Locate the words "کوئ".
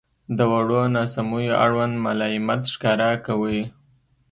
3.25-3.61